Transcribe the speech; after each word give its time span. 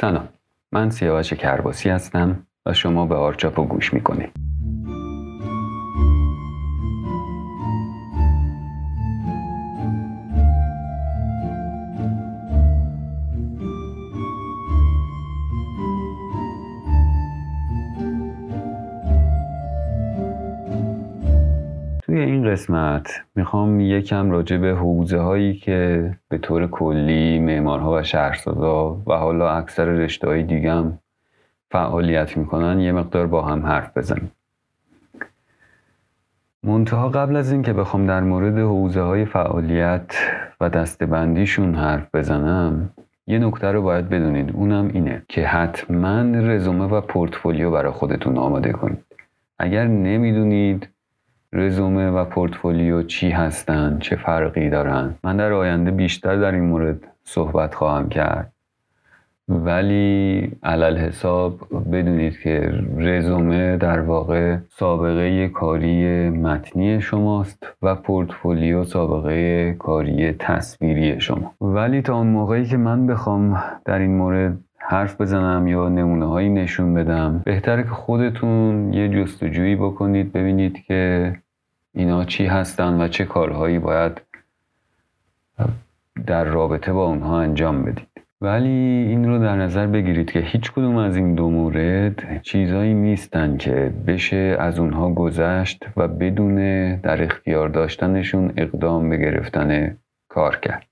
سلام. 0.00 0.28
من 0.72 0.90
سیاوش 0.90 1.32
کرباسی 1.32 1.90
هستم 1.90 2.46
و 2.66 2.74
شما 2.74 3.06
به 3.06 3.14
آرچاپو 3.14 3.64
گوش 3.64 3.94
می‌کنید. 3.94 4.49
توی 22.10 22.20
این 22.20 22.50
قسمت 22.50 23.22
می‌خوام 23.34 23.80
یکم 23.80 24.30
راجع 24.30 24.56
به 24.56 24.74
حوزه 24.74 25.18
هایی 25.18 25.54
که 25.54 26.10
به 26.28 26.38
طور 26.38 26.66
کلی 26.66 27.38
معمارها 27.38 27.92
و 27.92 28.02
شهرسازا 28.02 29.02
و 29.06 29.12
حالا 29.12 29.50
اکثر 29.50 29.84
رشته 29.84 30.28
های 30.28 30.42
دیگم 30.42 30.92
فعالیت 31.70 32.36
می‌کنن 32.36 32.80
یه 32.80 32.92
مقدار 32.92 33.26
با 33.26 33.42
هم 33.42 33.66
حرف 33.66 33.96
بزنیم. 33.96 34.32
منتها 36.62 37.08
قبل 37.08 37.36
از 37.36 37.52
اینکه 37.52 37.72
بخوام 37.72 38.06
در 38.06 38.20
مورد 38.20 38.58
حوزه 38.58 39.00
های 39.00 39.24
فعالیت 39.24 40.14
و 40.60 40.68
دستبندیشون 40.68 41.74
حرف 41.74 42.14
بزنم 42.14 42.90
یه 43.26 43.38
نکته 43.38 43.72
رو 43.72 43.82
باید 43.82 44.08
بدونید. 44.08 44.50
اونم 44.54 44.90
اینه 44.92 45.22
که 45.28 45.46
حتما 45.46 46.20
رزومه 46.20 46.84
و 46.84 47.00
پورتفولیو 47.00 47.70
برای 47.70 47.92
خودتون 47.92 48.38
آماده 48.38 48.72
کنید. 48.72 49.04
اگر 49.58 49.86
نمی‌دونید 49.86 50.88
رزومه 51.52 52.10
و 52.10 52.24
پورتفولیو 52.24 53.02
چی 53.02 53.30
هستن؟ 53.30 53.98
چه 53.98 54.16
فرقی 54.16 54.70
دارن؟ 54.70 55.14
من 55.24 55.36
در 55.36 55.52
آینده 55.52 55.90
بیشتر 55.90 56.36
در 56.36 56.52
این 56.52 56.64
مورد 56.64 57.06
صحبت 57.24 57.74
خواهم 57.74 58.08
کرد. 58.08 58.52
ولی 59.48 60.52
علل 60.62 60.96
حساب 60.96 61.60
بدونید 61.92 62.38
که 62.38 62.72
رزومه 62.96 63.76
در 63.76 64.00
واقع 64.00 64.56
سابقه 64.68 65.48
کاری 65.48 66.28
متنی 66.28 67.00
شماست 67.00 67.66
و 67.82 67.94
پورتفولیو 67.94 68.84
سابقه 68.84 69.72
کاری 69.78 70.32
تصویری 70.32 71.20
شما. 71.20 71.54
ولی 71.60 72.02
تا 72.02 72.16
اون 72.16 72.26
موقعی 72.26 72.64
که 72.64 72.76
من 72.76 73.06
بخوام 73.06 73.62
در 73.84 73.98
این 73.98 74.16
مورد 74.16 74.58
حرف 74.90 75.20
بزنم 75.20 75.66
یا 75.66 75.88
نمونه 75.88 76.26
هایی 76.26 76.48
نشون 76.48 76.94
بدم. 76.94 77.42
بهتره 77.44 77.82
که 77.82 77.88
خودتون 77.88 78.92
یه 78.92 79.08
جستجویی 79.08 79.76
بکنید 79.76 80.32
ببینید 80.32 80.84
که 80.84 81.32
اینا 81.94 82.24
چی 82.24 82.46
هستن 82.46 83.00
و 83.00 83.08
چه 83.08 83.24
کارهایی 83.24 83.78
باید 83.78 84.20
در 86.26 86.44
رابطه 86.44 86.92
با 86.92 87.06
اونها 87.06 87.40
انجام 87.40 87.82
بدید. 87.82 88.08
ولی 88.40 89.06
این 89.08 89.28
رو 89.28 89.38
در 89.38 89.56
نظر 89.56 89.86
بگیرید 89.86 90.30
که 90.30 90.38
هیچ 90.38 90.72
کدوم 90.72 90.96
از 90.96 91.16
این 91.16 91.34
دو 91.34 91.50
مورد 91.50 92.42
چیزایی 92.42 92.94
نیستن 92.94 93.56
که 93.56 93.92
بشه 94.06 94.56
از 94.60 94.78
اونها 94.78 95.12
گذشت 95.12 95.86
و 95.96 96.08
بدون 96.08 96.56
در 96.96 97.22
اختیار 97.22 97.68
داشتنشون 97.68 98.52
اقدام 98.56 99.10
به 99.10 99.16
گرفتن 99.16 99.96
کار 100.28 100.56
کرد. 100.56 100.86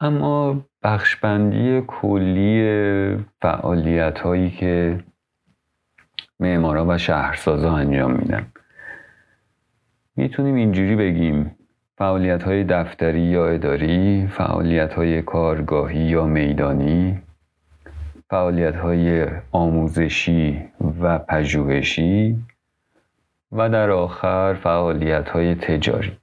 اما 0.00 0.64
بخشبندی 0.82 1.82
کلی 1.86 3.16
فعالیت 3.42 4.18
هایی 4.20 4.50
که 4.50 5.04
معمارا 6.40 6.86
و 6.88 6.98
شهرسازا 6.98 7.76
انجام 7.76 8.12
میدن. 8.12 8.46
می‌تونیم 10.16 10.54
اینجوری 10.54 10.96
بگیم 10.96 11.56
فعالیت 11.98 12.42
های 12.42 12.64
دفتری 12.64 13.20
یا 13.20 13.48
اداری 13.48 14.26
فعالیت 14.26 14.92
های 14.94 15.22
کارگاهی 15.22 16.00
یا 16.00 16.24
میدانی 16.24 17.22
فعالیت 18.30 18.76
های 18.76 19.26
آموزشی 19.52 20.62
و 21.00 21.18
پژوهشی 21.18 22.36
و 23.52 23.68
در 23.68 23.90
آخر 23.90 24.54
فعالیت 24.54 25.28
های 25.28 25.54
تجاری. 25.54 26.16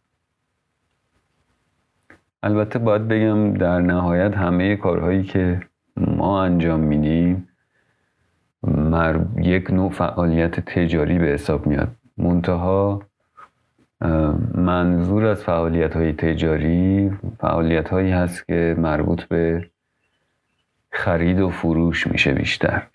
البته 2.44 2.80
باید 2.80 3.08
بگم 3.08 3.54
در 3.54 3.82
نهایت 3.82 4.38
همه 4.38 4.76
کارهایی 4.76 5.24
که 5.24 5.60
ما 5.98 6.44
انجام 6.44 6.80
میدیم 6.80 7.48
یک 9.38 9.72
نوع 9.72 9.90
فعالیت 9.92 10.60
تجاری 10.60 11.20
به 11.20 11.26
حساب 11.26 11.68
میاد. 11.68 11.96
منتها 12.18 13.02
منظور 14.56 15.26
از 15.26 15.44
فعالیت 15.44 15.96
های 15.96 16.14
تجاری 16.14 17.12
فعالیت 17.40 17.90
هایی 17.90 18.12
هست 18.12 18.48
که 18.48 18.76
مربوط 18.78 19.24
به 19.24 19.70
خرید 20.92 21.40
و 21.40 21.50
فروش 21.50 22.08
میشه 22.08 22.34
بیشتر 22.34 22.88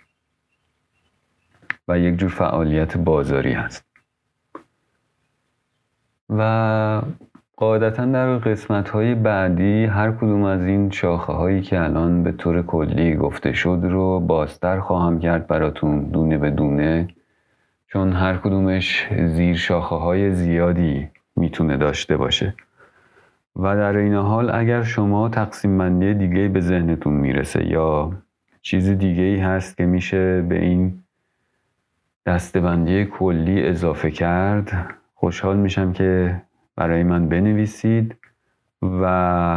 و 1.88 1.98
یک 1.98 2.16
جور 2.16 2.30
فعالیت 2.30 2.96
بازاری 2.96 3.52
هست. 3.52 3.84
و 6.28 7.02
قاعدتا 7.62 8.04
در 8.04 8.36
قسمت 8.36 8.88
های 8.88 9.14
بعدی 9.14 9.84
هر 9.84 10.12
کدوم 10.12 10.42
از 10.44 10.66
این 10.66 10.90
شاخه 10.90 11.32
هایی 11.32 11.60
که 11.60 11.80
الان 11.80 12.22
به 12.22 12.32
طور 12.32 12.62
کلی 12.62 13.16
گفته 13.16 13.52
شد 13.52 13.78
رو 13.82 14.20
بازتر 14.20 14.80
خواهم 14.80 15.18
کرد 15.18 15.46
براتون 15.46 16.00
دونه 16.00 16.38
به 16.38 16.50
دونه 16.50 17.08
چون 17.86 18.12
هر 18.12 18.36
کدومش 18.36 19.08
زیر 19.26 19.56
شاخه 19.56 19.96
های 19.96 20.32
زیادی 20.32 21.08
می‌تونه 21.36 21.76
داشته 21.76 22.16
باشه. 22.16 22.54
و 23.56 23.76
در 23.76 23.96
این 23.96 24.14
حال 24.14 24.50
اگر 24.50 24.82
شما 24.82 25.28
تقسیم 25.28 25.78
بندی 25.78 26.14
دیگه 26.14 26.48
به 26.48 26.60
ذهنتون 26.60 27.12
می‌رسه 27.12 27.66
یا 27.66 28.12
چیز 28.62 28.88
دیگه 28.88 29.22
ای 29.22 29.38
هست 29.38 29.76
که 29.76 29.86
میشه 29.86 30.42
به 30.42 30.58
این 30.58 31.02
دستبندی 32.26 33.04
کلی 33.04 33.66
اضافه 33.66 34.10
کرد 34.10 34.94
خوشحال 35.14 35.56
میشم 35.56 35.92
که 35.92 36.42
برای 36.76 37.02
من 37.02 37.28
بنویسید 37.28 38.16
و 38.82 39.06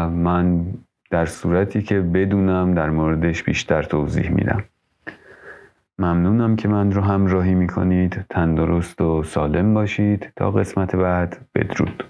من 0.09 0.65
در 1.11 1.25
صورتی 1.25 1.81
که 1.81 1.99
بدونم 1.99 2.73
در 2.73 2.89
موردش 2.89 3.43
بیشتر 3.43 3.83
توضیح 3.83 4.29
میدم. 4.29 4.63
ممنونم 5.99 6.55
که 6.55 6.67
من 6.67 6.91
رو 6.91 7.01
همراهی 7.01 7.53
می‌کنید. 7.53 8.25
تندرست 8.29 9.01
و 9.01 9.23
سالم 9.23 9.73
باشید. 9.73 10.31
تا 10.35 10.51
قسمت 10.51 10.95
بعد. 10.95 11.37
بدرود. 11.55 12.03